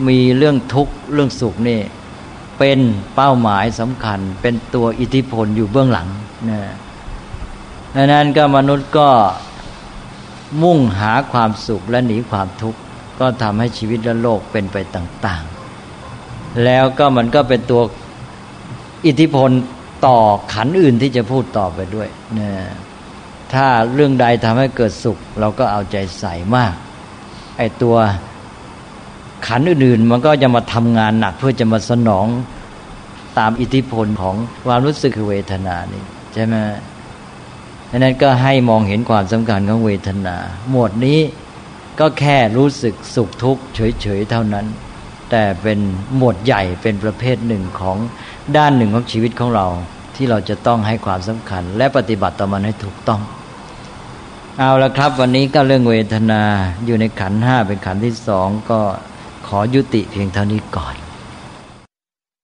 [0.08, 1.80] มีเรื่องทุกข์เรื่องสุขนี่
[2.58, 2.80] เป็น
[3.14, 6.08] เป้าหมายสำคัญ เป็นตัวอิทธิพลอยู่เบื้องหลัง
[6.50, 6.60] นะ
[7.94, 9.08] ดังนั้นก็มนุษย์ก็
[10.62, 12.78] มุ่งหาความสุขและหนีความทุกข์
[13.20, 15.42] ก็ทำให้ชีวิตและโลกเป็นไปต่าง
[16.02, 17.82] ๆ แล้วก็มันก็เป็นตัว
[19.06, 19.50] อิทธิพล
[20.06, 20.18] ต่อ
[20.54, 22.50] ขันอื่นที่จะพูดต่อไปด้วยนะ
[23.52, 26.74] ถ้าเรื่องใดทำให้เกิดสุข เราก็เอาใจใส่มาก
[27.58, 27.96] ไอ้ตัว
[29.46, 32.26] ขันอื่นๆ มันก็จะมาทำงานหนักเพื่อจะมาสนอง
[33.38, 34.36] ตามอิทธิพลของ
[34.66, 36.54] ความรู้สึกเวทนานี่ใช่ไหม
[37.90, 40.36] ดังนั้นก็ให้มองเห็นความสำคัญของเวทนา
[40.70, 41.20] หมวดนี้
[42.00, 44.66] ก็แค่รู้สึกสุขทุกข์เฉยๆเท่านั้น
[45.30, 45.78] แต่เป็น
[46.16, 47.96] หมวดใหญ่เป็นประเภทหนึ่งของ
[48.56, 49.66] ด้านหนึ่งของชีวิตของเรา
[50.16, 53.20] ที่เราจะต้องให้ความสำคัญ และปฏิบัติต่อมันให้ถูกต้อง
[54.58, 56.42] เอาละครับ วันนี้ก็เรื่องเวทนา
[56.86, 58.80] อยู่ในขันห้าเป็นขันที่สองก็
[59.46, 60.94] ขอยุติเพียงเท่านี้ก่อน